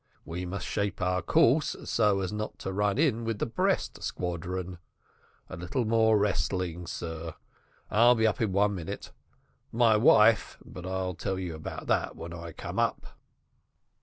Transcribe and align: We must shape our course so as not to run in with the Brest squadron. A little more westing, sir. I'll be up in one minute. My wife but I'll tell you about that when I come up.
We 0.25 0.47
must 0.47 0.65
shape 0.65 0.99
our 0.99 1.21
course 1.21 1.75
so 1.85 2.21
as 2.21 2.33
not 2.33 2.57
to 2.57 2.73
run 2.73 2.97
in 2.97 3.23
with 3.23 3.37
the 3.37 3.45
Brest 3.45 4.01
squadron. 4.01 4.79
A 5.47 5.55
little 5.55 5.85
more 5.85 6.17
westing, 6.17 6.87
sir. 6.87 7.35
I'll 7.91 8.15
be 8.15 8.25
up 8.25 8.41
in 8.41 8.51
one 8.51 8.73
minute. 8.73 9.11
My 9.71 9.95
wife 9.97 10.57
but 10.65 10.87
I'll 10.87 11.13
tell 11.13 11.37
you 11.37 11.53
about 11.53 11.85
that 11.85 12.15
when 12.15 12.33
I 12.33 12.51
come 12.51 12.79
up. 12.79 13.15